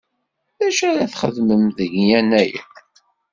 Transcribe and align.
D 0.57 0.59
acu 0.67 0.83
ara 0.89 1.11
txedmem 1.11 1.63
deg 1.77 1.91
Yennayer? 2.09 2.67